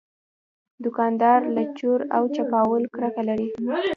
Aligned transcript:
دوکاندار 0.83 1.39
له 1.55 1.63
چور 1.77 1.99
او 2.15 2.23
چپاول 2.35 2.83
کرکه 2.93 3.21
لري. 3.29 3.47